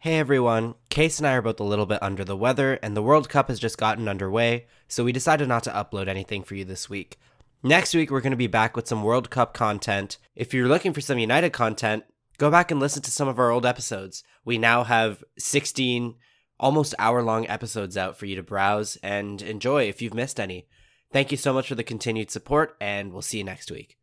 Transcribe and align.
Hey 0.00 0.18
everyone, 0.18 0.74
Case 0.90 1.18
and 1.18 1.26
I 1.26 1.32
are 1.32 1.42
both 1.42 1.58
a 1.58 1.64
little 1.64 1.86
bit 1.86 2.02
under 2.02 2.22
the 2.22 2.36
weather, 2.36 2.74
and 2.82 2.94
the 2.94 3.02
World 3.02 3.30
Cup 3.30 3.48
has 3.48 3.58
just 3.58 3.78
gotten 3.78 4.08
underway, 4.08 4.66
so 4.88 5.02
we 5.02 5.10
decided 5.10 5.48
not 5.48 5.64
to 5.64 5.70
upload 5.70 6.06
anything 6.06 6.42
for 6.42 6.54
you 6.54 6.66
this 6.66 6.90
week. 6.90 7.18
Next 7.62 7.94
week, 7.94 8.10
we're 8.10 8.20
going 8.20 8.30
to 8.32 8.36
be 8.36 8.46
back 8.46 8.76
with 8.76 8.86
some 8.86 9.02
World 9.02 9.30
Cup 9.30 9.54
content. 9.54 10.18
If 10.34 10.52
you're 10.52 10.68
looking 10.68 10.92
for 10.92 11.00
some 11.00 11.18
United 11.18 11.54
content, 11.54 12.04
go 12.36 12.50
back 12.50 12.70
and 12.70 12.78
listen 12.78 13.02
to 13.02 13.10
some 13.10 13.26
of 13.26 13.38
our 13.38 13.50
old 13.50 13.64
episodes. 13.64 14.22
We 14.44 14.58
now 14.58 14.84
have 14.84 15.24
16 15.38 16.14
almost 16.60 16.94
hour 16.98 17.22
long 17.22 17.48
episodes 17.48 17.96
out 17.96 18.18
for 18.18 18.26
you 18.26 18.36
to 18.36 18.42
browse 18.42 18.96
and 19.02 19.40
enjoy 19.40 19.84
if 19.84 20.02
you've 20.02 20.14
missed 20.14 20.38
any. 20.38 20.68
Thank 21.10 21.30
you 21.30 21.38
so 21.38 21.54
much 21.54 21.68
for 21.68 21.74
the 21.74 21.82
continued 21.82 22.30
support, 22.30 22.76
and 22.82 23.14
we'll 23.14 23.22
see 23.22 23.38
you 23.38 23.44
next 23.44 23.70
week. 23.70 23.96